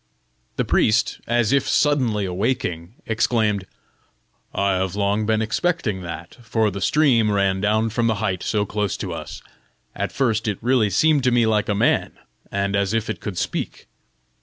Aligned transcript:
The 0.55 0.65
priest, 0.65 1.21
as 1.27 1.53
if 1.53 1.69
suddenly 1.69 2.25
awaking, 2.25 2.95
exclaimed 3.05 3.67
"I 4.51 4.73
have 4.77 4.95
long 4.95 5.27
been 5.27 5.43
expecting 5.43 6.01
that, 6.01 6.37
for 6.41 6.71
the 6.71 6.81
stream 6.81 7.29
ran 7.31 7.61
down 7.61 7.91
from 7.91 8.07
the 8.07 8.15
height 8.15 8.41
so 8.41 8.65
close 8.65 8.97
to 8.97 9.13
us. 9.13 9.43
At 9.95 10.11
first 10.11 10.47
it 10.47 10.57
really 10.59 10.89
seemed 10.89 11.23
to 11.25 11.31
me 11.31 11.45
like 11.45 11.69
a 11.69 11.75
man, 11.75 12.13
and 12.51 12.75
as 12.75 12.95
if 12.95 13.11
it 13.11 13.19
could 13.19 13.37
speak." 13.37 13.87